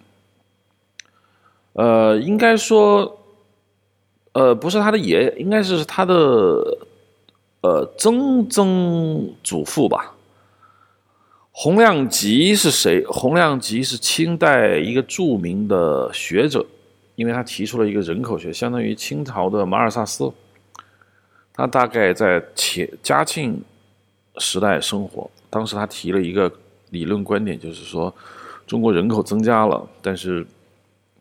[1.77, 3.19] 呃，应该说，
[4.33, 6.15] 呃，不是他的爷爷，应该是他的
[7.61, 10.15] 呃曾曾祖父吧。
[11.53, 13.05] 洪亮吉是谁？
[13.07, 16.65] 洪亮吉是清代一个著名的学者，
[17.15, 20.33] 因为他提出了一个人口学，相当于清朝的马尔萨斯。
[21.53, 23.63] 他大概在前嘉庆
[24.39, 26.51] 时代生活，当时他提了一个。
[26.91, 28.15] 理论观点就是说，
[28.65, 30.47] 中国人口增加了，但是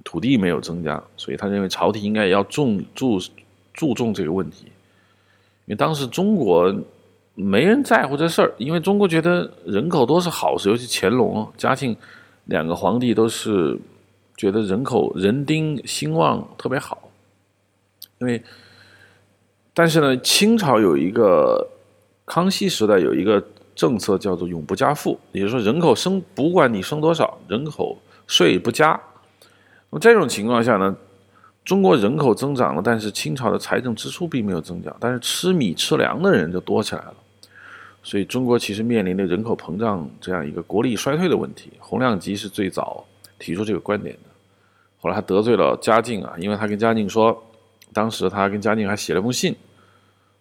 [0.06, 3.20] 土地没有增加，所以他认为朝廷应该也要重注
[3.74, 4.68] 注重这个问题。
[5.66, 6.74] 因为当时中国
[7.34, 11.94] 没人在乎这事儿，因为中国觉得人口多是好事，尤其乾隆、嘉庆
[12.46, 13.78] 两个皇帝都是
[14.38, 17.10] 觉得人口人丁兴旺特别好。
[18.20, 18.42] 因为，
[19.74, 21.68] 但是呢，清朝有一个
[22.26, 23.44] 康熙时代有一个。
[23.76, 28.98] 政策叫做永不加赋，也就是说人口生不管你生多少，人口税不加。
[29.96, 30.94] 那这种情况下呢，
[31.64, 37.14] 中国人口增长了，但是清朝的财政支出并没有增加，但是吃米吃粮的人就多起来了。
[38.04, 41.72] 所以中国其实面临的人口膨胀这样一个国力衰退的问题。
[41.80, 43.06] 洪亮吉是最早
[43.40, 44.30] 提出这个观点的，
[45.00, 47.42] 后来他得罪了嘉靖啊，因为他跟嘉靖说，
[47.94, 49.56] 当时他跟嘉靖还写了封信，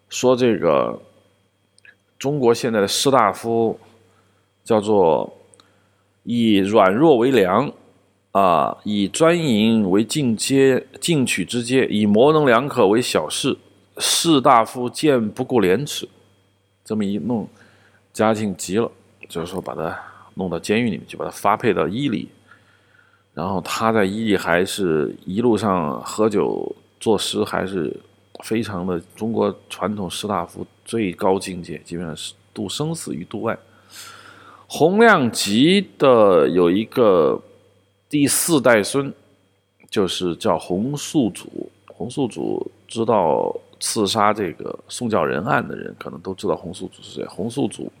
[0.09, 1.01] 说这个。
[2.17, 3.77] 中国现在的士大夫
[4.63, 5.37] 叫做
[6.23, 7.69] 以软弱为良，
[8.35, 13.57] 啊，以专营为进阶进取之阶，以模棱两可为小事。
[13.97, 16.09] 士大夫见不顾廉耻，
[16.83, 17.47] 这么一弄，
[18.11, 18.91] 嘉靖急了，
[19.29, 19.97] 就是说把他
[20.33, 22.27] 弄到监狱里面去，把他发配到伊犁。
[23.33, 27.95] 然后他在伊犁还是一路上喝酒作诗，还是。
[28.43, 33.57] 非常的中国传统士大夫最高境界，基本上是度生死于度外。
[34.67, 37.41] 洪亮吉的有一个
[38.09, 39.11] 第四代孙，
[39.89, 41.69] 就是叫洪素祖。
[41.87, 47.25] 洪素祖知道刺杀这个宋教仁案的人，可能都知道洪素祖是谁。
[47.25, 47.91] 洪素祖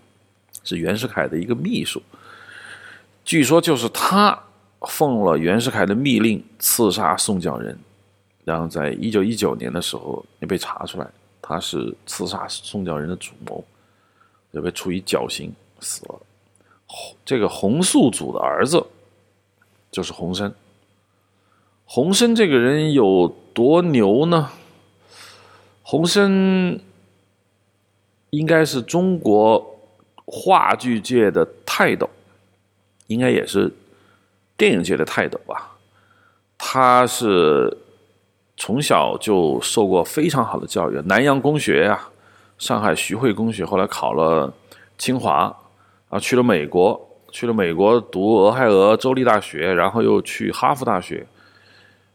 [0.63, 2.01] 是袁世凯的一个秘书，
[3.23, 4.37] 据说就是他
[4.81, 7.77] 奉了袁世凯的密令刺杀宋教仁，
[8.43, 11.07] 然后在一九一九年的时候也被查出来，
[11.41, 13.63] 他是刺杀宋教仁的主谋，
[14.51, 16.19] 也被处以绞刑死了。
[17.23, 18.85] 这个洪素祖的儿子
[19.95, 20.53] 就是洪深。
[21.85, 24.49] 洪深这个人有多牛呢？
[25.83, 26.81] 洪深
[28.31, 29.79] 应该是中国
[30.25, 32.09] 话剧界的泰斗，
[33.07, 33.71] 应该也是
[34.57, 35.77] 电影界的泰斗吧。
[36.57, 37.77] 他是
[38.57, 42.09] 从小就受过非常好的教育，南洋公学呀，
[42.57, 44.53] 上海徐汇公学，后来考了
[44.97, 45.55] 清华，
[46.09, 51.27] 啊，去了美国，去了美国读俄亥俄州立大学，然后又去哈佛大学。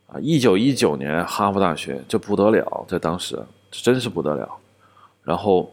[0.07, 3.39] 啊，一九一九年哈佛大学这不得了，在当时
[3.71, 4.49] 这真是不得了。
[5.23, 5.71] 然后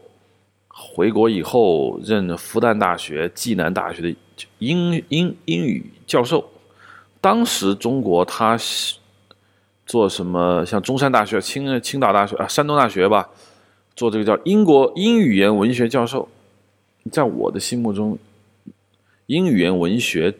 [0.66, 4.14] 回国以后任复旦大学、暨南大学的
[4.58, 6.44] 英英英语教授。
[7.18, 8.54] 当时中国他
[9.86, 10.62] 做什么？
[10.66, 13.30] 像中山大学、青青岛大学啊、山东大学吧，
[13.96, 16.28] 做这个叫英国英语言文学教授。
[17.10, 18.18] 在我的心目中，
[19.28, 20.34] 英语言文学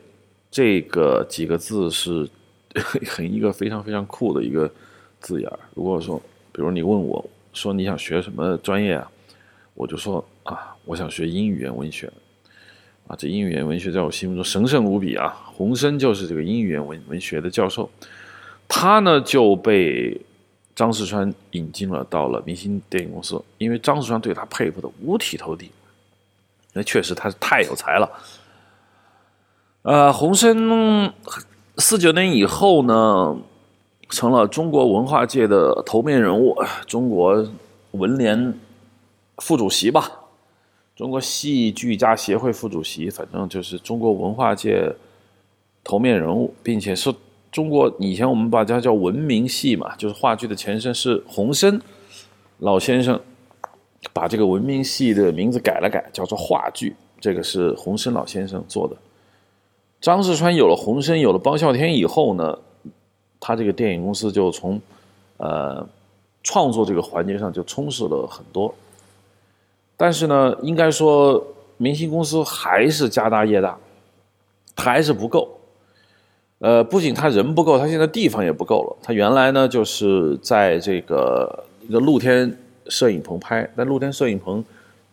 [0.50, 2.28] 这个几个字是。
[3.08, 4.70] 很一个非常非常酷的一个
[5.20, 5.58] 字眼儿。
[5.74, 6.20] 如果说，
[6.52, 9.10] 比如你问我说你想学什么专业啊，
[9.74, 12.12] 我就说啊，我想学英语言文学。
[13.08, 15.30] 啊，这英语言文学在我心目中神圣无比啊。
[15.46, 17.90] 洪生就是这个英语言文文学的教授，
[18.68, 20.20] 他呢就被
[20.76, 25.70] 张世川引进了到了明星电影公司，因为张世川对他佩服的五体投地，
[26.74, 28.08] 那确实他是太有才了。
[29.88, 31.10] 呃，洪生。
[31.78, 33.38] 四九年以后呢，
[34.10, 36.54] 成了中国文化界的头面人物，
[36.86, 37.48] 中国
[37.92, 38.52] 文联
[39.38, 40.10] 副主席吧，
[40.94, 44.94] 中国戏剧家协会副主席，反正就是中国文化界
[45.82, 47.10] 头面人物，并且是
[47.50, 51.80] 中国以前我们把它叫文明戏嘛，就是话剧的前身是洪生
[52.58, 53.18] 老先生
[54.12, 58.94] 把这个文明戏的名字改了改，叫做话剧，这个是洪生老先生做的。
[60.00, 62.58] 张世川有了洪生，有了包笑天以后呢，
[63.40, 64.80] 他这个电影公司就从，
[65.38, 65.86] 呃，
[66.42, 68.72] 创作这个环节上就充实了很多。
[69.96, 71.44] 但是呢，应该说
[71.76, 73.76] 明星公司还是家大业大，
[74.76, 75.58] 还是不够。
[76.60, 78.96] 呃，不仅他人不够，他现在地方也不够了。
[79.02, 82.56] 他原来呢就是在这个一个露天
[82.86, 84.64] 摄影棚拍，但露天摄影棚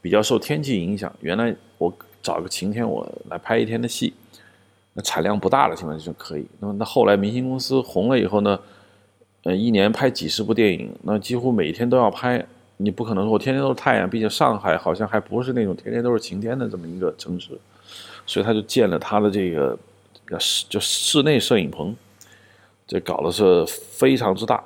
[0.02, 1.12] 比较受天气影响。
[1.22, 4.14] 原来我找个晴天，我来拍一天的戏。
[4.98, 6.48] 那产量不大的情况下就可以。
[6.62, 8.58] 那么，那后来明星公司红了以后呢，
[9.44, 12.44] 呃，一年拍几十部电影，那几乎每天都要拍。
[12.78, 17.52] 你不可能说我天天都是太阳，毕竟上海好像还不是那种天天都是晴天的这么一个城市，
[18.26, 19.78] 所以他就建了他的这个
[20.40, 21.94] 室就室内摄影棚，
[22.88, 24.64] 这搞的是非常之大。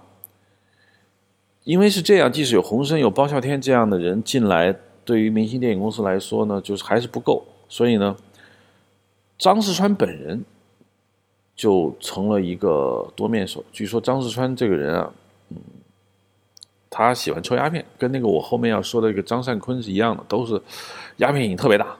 [1.63, 7.43] 因为是这样，即使有洪生、有包笑天这样的人进来，对于明星电影公司来说呢，就是还是不够。
[7.67, 8.15] 所以呢。
[9.39, 10.43] 张世川本人
[11.55, 13.63] 就成了一个多面手。
[13.71, 15.13] 据说张世川这个人啊，
[15.49, 15.57] 嗯，
[16.89, 20.61] 他喜欢抽鸦片，跟那个我后面要说的一个张善坤是一样的，都是
[21.17, 21.95] 鸦片瘾特别大。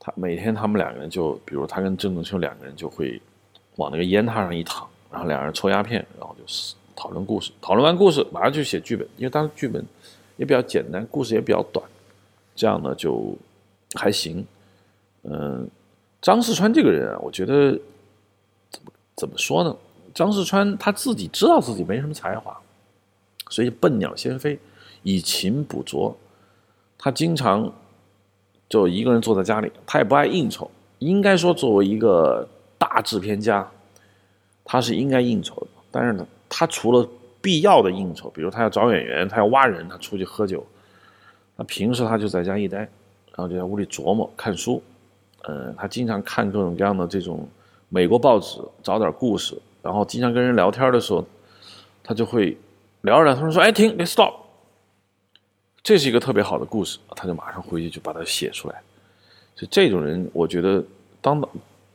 [0.00, 3.22] 他每天他们两个人就，比如他跟郑仲秋两个人就会
[3.76, 7.52] 往那个烟榻上一躺，然后两人抽鸦片，然后就是讨论故事。
[7.60, 9.84] 讨论完故事，马上就写剧本，因为当时剧本
[10.36, 11.88] 也比较简单，故事也比较短，
[12.56, 13.32] 这样呢就
[13.94, 14.44] 还行，
[15.22, 15.70] 嗯。
[16.22, 17.72] 张世川这个人啊，我觉得
[18.70, 19.76] 怎么怎么说呢？
[20.14, 22.56] 张世川他自己知道自己没什么才华，
[23.50, 24.58] 所以笨鸟先飞，
[25.02, 26.16] 以勤补拙。
[26.96, 27.72] 他经常
[28.68, 30.70] 就一个人坐在家里，他也不爱应酬。
[31.00, 33.68] 应该说，作为一个大制片家，
[34.64, 35.66] 他是应该应酬的。
[35.90, 37.08] 但是呢，他除了
[37.40, 40.64] 必要的应酬，比如他要找演员，他要挖人，他出去喝酒。
[41.56, 44.80] 那平时他就在家一待，然后就在屋里琢磨看书。
[45.48, 47.48] 嗯，他经常看各种各样的这种
[47.88, 51.24] 美国报纸，找点故事，然后经常跟人聊天的时候，
[52.04, 52.56] 他就会
[53.00, 54.32] 聊着聊，他说：“哎，停，别 stop，
[55.82, 58.80] 这是一个特别好的故事。”他就马上回去就把它写出来。
[59.56, 60.82] 就这种人，我觉得
[61.20, 61.42] 当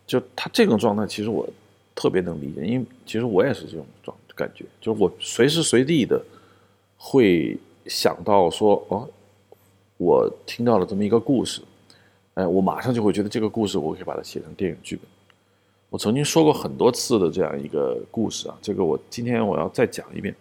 [0.05, 1.47] 就他这种状态，其实我
[1.95, 6.21] 特别能理解，因为其实我也是这种状感觉，就是我随时随地的
[6.97, 9.07] 会想到说：“哦，
[9.97, 11.61] 我听到了这么一个故事。”
[12.38, 15.03] 哎，我马上就会觉得这个故事，我可以把它写成电影剧本。
[15.89, 20.35] 我曾经说过很多次的这样一个故事啊，这个我今天我要再讲一遍。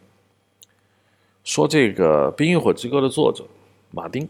[1.42, 3.46] 说这个《冰与火之歌》的作者
[3.92, 4.28] 马丁，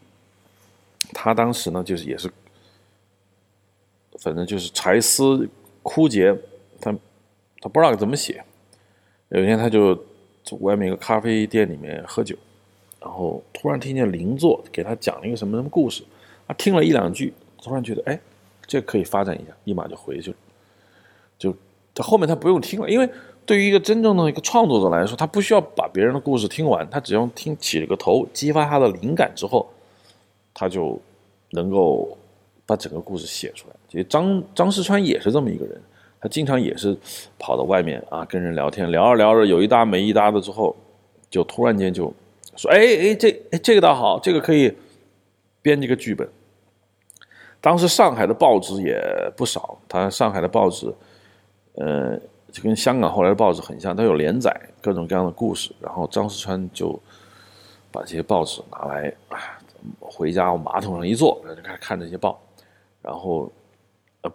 [1.12, 2.30] 他当时呢就是也是，
[4.20, 5.48] 反正就是柴思
[5.82, 6.32] 枯竭，
[6.80, 6.92] 他
[7.60, 8.44] 他不知道怎么写。
[9.30, 9.92] 有一天他就
[10.44, 12.36] 在外面一个咖啡店里面喝酒，
[13.00, 16.04] 然后突然听见邻座给他讲了一个什么什么故事，
[16.46, 17.34] 他听了一两句，
[17.66, 18.16] 突然觉得哎，
[18.64, 20.36] 这可以发展一下，立马就回去了。
[21.36, 21.52] 就
[21.92, 23.10] 他后面他不用听了，因为
[23.44, 29.68] 对于一个真正的一个创作者来说，他不需要把别人的故事听完，他只要听起了个头，激发他的灵感之后，
[30.54, 30.96] 他就
[31.50, 32.16] 能够
[32.64, 33.74] 把整个故事写出来。
[33.88, 35.82] 其实张张世川也是这么一个人，
[36.20, 36.96] 他经常也是
[37.40, 40.76] 跑到外面啊跟人聊天，聊着聊着有一搭没一搭的之后，
[41.28, 42.12] 就突然间就
[42.54, 44.72] 说：“哎哎，这哎这个倒好，这个可以
[45.60, 46.28] 编这个剧本。”
[47.60, 49.00] 当时上海的报纸也
[49.36, 50.92] 不少，他上海的报纸。
[51.78, 52.18] 呃，
[52.50, 54.50] 就跟香港后来的报纸很像，它有连载
[54.80, 55.74] 各种各样的故事。
[55.78, 56.98] 然后张世川就
[57.92, 59.12] 把这些报纸拿来，
[60.00, 62.40] 回家往马桶上一坐，然后就开始看这些报。
[63.02, 63.52] 然后
[64.22, 64.32] 呃，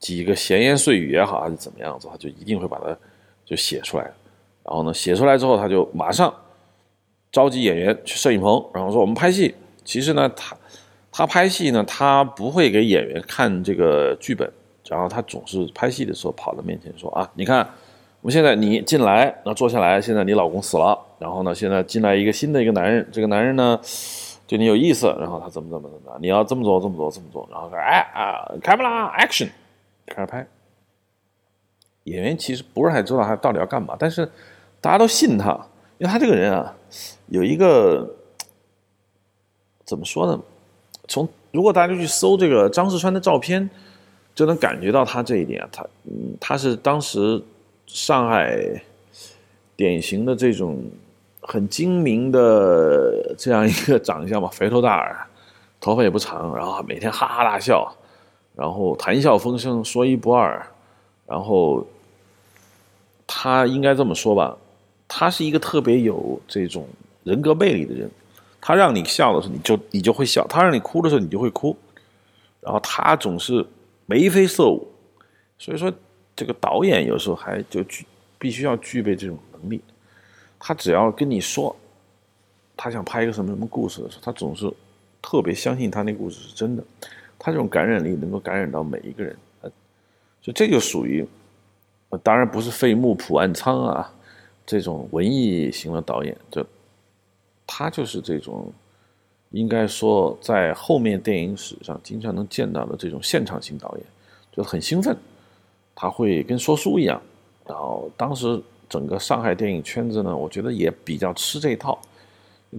[0.00, 2.96] 几个闲言碎语也好，还是怎么样子，他就一定会把它
[3.44, 4.04] 就写出来。
[4.64, 6.34] 然后呢，写出来之后，他就马上
[7.30, 9.54] 召集演员去摄影棚，然后说我们拍戏。
[9.84, 10.56] 其实呢，他
[11.12, 14.50] 他拍戏呢，他不会给演员看这个剧本。
[14.88, 17.60] 然后他总是拍戏的时候跑到面前说啊，你看，
[18.20, 23.78] 我们现在你进来，那坐下来，现在你老公死了，然后呢，现在进来一个新的一个男人，这个男人呢
[24.48, 29.50] 对你有意思，然后他怎么怎么怎么，你要这么做这么做这么做，然后说哎啊，开不啦，action，
[30.06, 30.44] 开始拍。
[32.04, 34.28] 演员其实不是太知道他到底要干嘛，但是
[34.80, 35.52] 大家都信他，
[35.98, 36.74] 因为他这个人啊
[37.28, 38.12] 有一个
[39.84, 40.40] 怎么说呢？
[41.10, 43.68] 从如果大家去搜这个张世川的照片。
[44.32, 47.42] 就能感觉到他这一点，他嗯，他是当时
[47.86, 48.80] 上海
[49.76, 50.82] 典型的这种
[51.42, 55.26] 很精明的这样一个长相吧，肥头大耳，
[55.80, 57.92] 头发也不长，然后每天哈哈大笑，
[58.54, 60.64] 然后谈笑风生，说一不二，
[61.26, 61.84] 然后
[63.26, 64.56] 他应该这么说吧，
[65.08, 66.86] 他是一个特别有这种
[67.24, 68.10] 人格魅力的人，
[68.60, 71.76] 他让你笑的时候，你就你就会笑；他让你哭的时候，你就会哭，
[72.60, 73.66] 然后他总是。
[74.06, 74.88] 眉飞色舞，
[75.56, 75.92] 所以说
[76.34, 78.04] 这个导演有时候还就具
[78.40, 79.80] 必须要具备这种能力。
[80.58, 81.76] 他只要跟你说
[82.76, 84.68] 他想拍一个什么什么故事的时候，他总是
[85.22, 86.82] 特别相信他那故事是真的。
[87.38, 89.36] 他这种感染力能够感染到每一个人，
[90.42, 91.24] 就这就属于
[92.24, 94.12] 当然不是费穆普万仓啊
[94.66, 96.66] 这种文艺型的导演，就
[97.70, 98.72] 他就是这种。
[99.52, 104.06] 应该说，在后面电影史上经常能见到的这种现场型导演，
[104.52, 105.16] 就很兴奋，
[105.92, 107.20] 他会跟说书一样。
[107.66, 111.98] 然后当时整个上海电影圈子呢，我觉得也比较吃这套，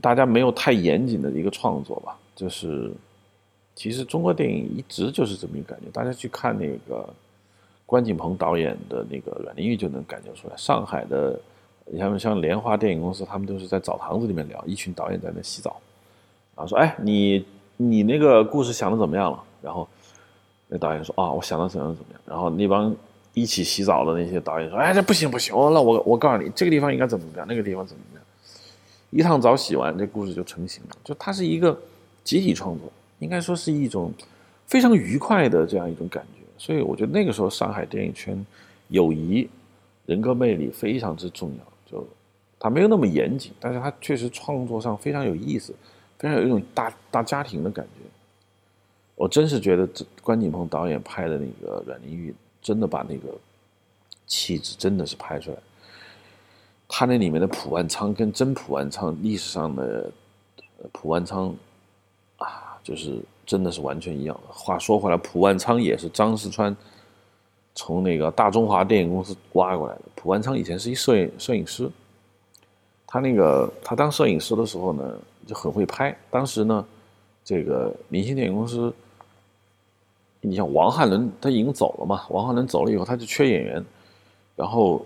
[0.02, 2.18] 大家没有太严谨的一个创作吧。
[2.34, 2.90] 就是
[3.76, 7.06] 其实中国电影一直就是这么一个感觉，大家去看那个
[7.86, 10.56] 关锦鹏导演的那个《阮玲玉》就能感觉出来。
[10.56, 11.38] 上海的，
[11.94, 15.76] 你像像莲花电影公司，他们都是在澡堂子里面聊，一群导演在那洗澡。
[16.56, 19.86] 然后说：“哎，你你那个故事想的怎么样了？”然后
[20.70, 22.96] 那导演说：“啊，我想的怎样怎么样。”然后那帮
[23.34, 28.26] 一起洗澡的那些导演说：“哎，这不行不行，那我我告诉你，这个地方应该怎么怎么样，那个地方怎么怎么样。”
[29.12, 30.96] 一趟澡洗完，这故事就成型了。
[31.04, 31.78] 就它是一个
[32.24, 32.90] 集体创作，
[33.20, 34.14] 应该说是一种
[34.66, 36.42] 非常愉快的这样一种感觉。
[36.58, 38.46] 所以我觉得那个时候上海电影圈
[38.88, 39.50] 友谊、
[40.06, 41.71] 人格魅力非常之重要。
[41.92, 42.08] 就
[42.60, 45.74] 他没有那么严谨，但是他确实创作上非常有意思。
[46.20, 48.08] 非常有一种大大家庭的感觉，
[49.16, 53.36] 我真是觉得这关锦鹏导演拍的那个阮玲玉，真的把那个
[54.28, 55.58] 气质真的是拍出来。
[56.88, 60.12] 他那里面的普万仓跟真普万仓历史上的
[60.92, 61.56] 普万仓
[62.38, 64.40] 啊，就是真的是完全一样。
[64.48, 66.78] 话说回来，普万仓也是张世川
[67.76, 70.02] 从那个大中华电影公司挖过来的。
[70.16, 71.90] 蒲万昌以前是一摄影摄影师，
[73.08, 75.18] 他那个他当摄影师的时候呢。
[75.48, 76.16] 就很会拍。
[76.30, 76.86] 当时呢，
[77.44, 78.94] 这个明星电影公司，
[80.40, 82.24] 你像王汉伦，他已经走了嘛。
[82.30, 83.84] 王汉伦走了以后，他就缺演员，
[84.56, 85.04] 然后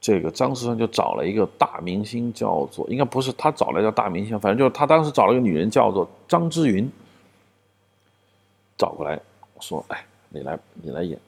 [0.00, 6.88] 这个张世川就找了一个大明星，叫做应该不是他找来叫大明星，反正就是他当时找了一个女人，叫做张之云，
[8.78, 9.20] 找过来
[9.58, 11.18] 说：“哎，你来，你来演。”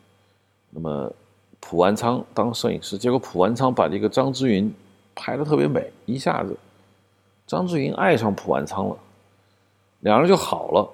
[0.70, 1.12] 那么
[1.58, 4.72] 普安仓当摄影师，结果普安仓把这个张之云
[5.14, 6.56] 拍的特别美，一下子。
[7.46, 8.96] 张之云爱上普安仓了，
[10.00, 10.88] 两人就好了。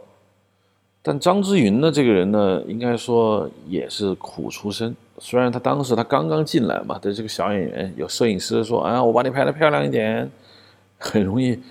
[1.03, 4.97] 但张之云呢，这个人呢，应该说也是苦出身。
[5.19, 10.29] 虽然他当时他刚刚进来嘛，对这个小演员，有摄影师说：“啊，我把你拍的漂亮一点。
[10.99, 11.63] ”很容易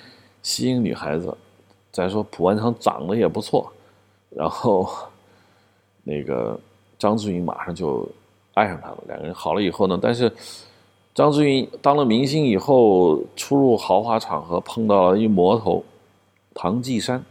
[0.42, 1.36] 吸引女孩子。
[1.92, 3.72] 再说普安仓长得也不错，
[4.30, 4.88] 然后
[6.04, 6.60] 那个
[6.98, 8.08] 张志云马上就
[8.54, 8.98] 爱上他了。
[9.08, 10.32] 两个人好了以后呢，但是
[11.14, 15.84] 张志云当了明星以后，出入豪华场合碰到了一魔头
[16.54, 17.24] 唐季山。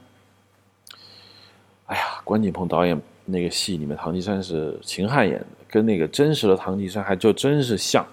[1.86, 8.06] 哎呀，关锦鹏导演那个戏里面，唐季山是秦汉演的，跟那个真实的唐季山还就真是像。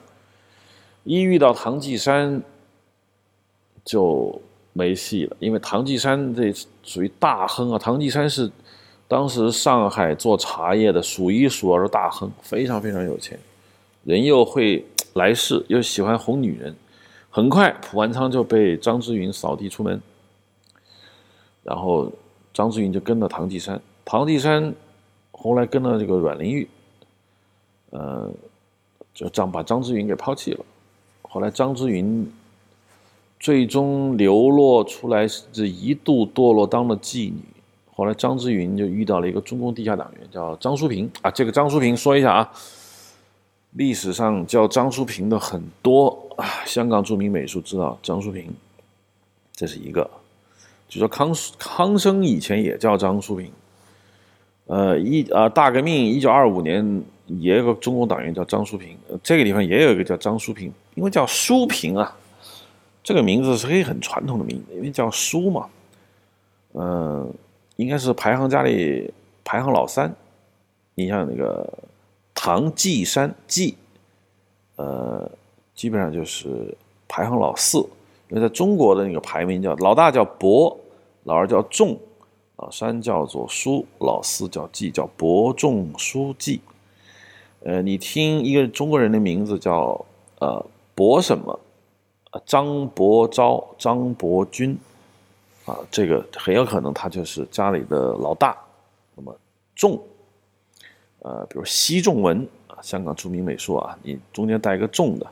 [1.03, 2.41] 一遇到唐季山
[3.83, 4.41] 就。
[4.73, 6.49] 没戏了，因为唐季山这
[6.81, 7.77] 属于大亨啊。
[7.77, 8.49] 唐季山是
[9.11, 13.37] 当时上海做茶叶的数一数二的大亨，非常非常有钱，
[14.05, 14.85] 人又会
[15.15, 16.73] 来事，又喜欢哄女人。
[17.29, 20.01] 很快，蒲万昌就被张之云扫地出门，
[21.61, 22.09] 然后
[22.53, 23.81] 张之云就跟了唐季山。
[24.05, 24.73] 唐季山
[25.33, 26.69] 后来跟了这个阮玲玉，
[27.89, 28.31] 呃，
[29.13, 30.65] 就张把张之云给抛弃了。
[31.23, 32.31] 后来张之云。
[33.41, 37.41] 最终流落出来是一度堕落当了妓女，
[38.01, 41.29] 后来张之云就遇到了一个中共地下党员，叫张淑平啊。
[41.29, 42.51] 这个张淑平说一下啊，
[43.73, 46.65] 历史上叫张淑平的很多啊。
[46.65, 48.51] 香港著名美术知道张淑平，
[49.53, 50.09] 这是一个。
[50.89, 53.51] 就说康康生以前也叫张淑平，
[54.65, 62.17] 呃一啊大革命一九二五年也有个中共党员叫张淑平，这个地方也有一个叫张淑平，因为叫淑平啊。
[63.03, 65.67] 这个名字是可以很传统的名字，因为叫舒嘛，
[66.73, 67.33] 嗯，
[67.81, 69.11] 应该是排行家里
[69.43, 70.15] 排行老三。
[70.93, 71.67] 你像那个
[72.35, 73.75] 唐季山季，
[74.75, 75.29] 呃，
[75.73, 76.77] 基本上就是
[77.07, 77.79] 排行老四。
[78.29, 80.77] 因为在中国的那个排名叫老大叫伯，
[81.23, 81.97] 老二叫仲，
[82.57, 86.61] 老三叫做叔，老四叫季，叫伯仲叔季。
[87.63, 90.05] 呃，你听一个中国人的名字叫
[90.39, 91.59] 呃伯什么？
[92.45, 94.77] 张伯昭、张伯钧，
[95.71, 98.57] 啊，这个很有可能他就是家里的老大。
[99.15, 99.33] 那么
[99.73, 99.97] 仲，
[101.19, 105.25] 呃，比如奚仲文啊，香港著名美术啊，你中间带一个仲的，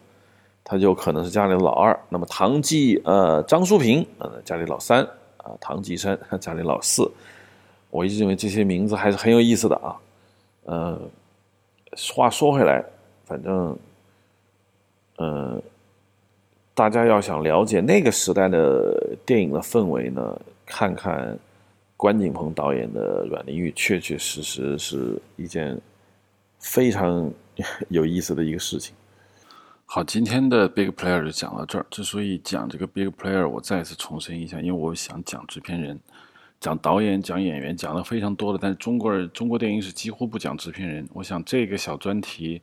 [0.63, 1.99] 他就可能是家里的老二。
[2.07, 5.03] 那么唐季，呃，张淑平，呃，家里老三
[5.37, 7.11] 啊，唐季山家里老四。
[7.89, 9.99] 我一直认为这些名字还是很有意思的啊。
[10.63, 11.01] 呃，
[12.15, 12.81] 话说回来，
[13.25, 13.77] 反正，
[15.17, 15.61] 呃。
[16.79, 21.37] 大家要想了解那个时代的电影的氛围呢，看看
[21.97, 25.77] 关锦鹏导演的《阮玲玉》，确确实实是一件
[26.57, 27.29] 非常
[27.89, 28.95] 有意思的一个事情。
[29.85, 31.85] 好，今天的 Big Player 就讲到这儿。
[31.89, 35.99] 之所以讲这个 Big Player，我再次重申一下，因为我想讲制片人、
[36.61, 41.05] 讲导演、讲演员，讲的非常多的，但是中国人中国电影是几乎不讲制片人。
[41.11, 42.61] 我想这个小专题。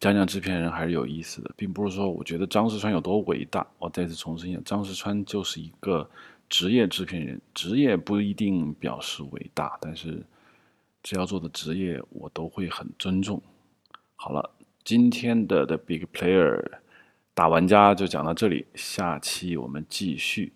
[0.00, 3.66] 讲讲制片人还是有意思的，并不是说我觉得张世川有多伟大。
[3.78, 6.08] 我再次重申一下，张世川就是一个
[6.48, 10.24] 职业制片人，职业不一定表示伟大，但是
[11.02, 13.42] 只要做的职业，我都会很尊重。
[14.16, 14.50] 好了，
[14.84, 16.64] 今天的 The Big Player
[17.34, 20.54] 大玩家就讲到这里，下期我们继续。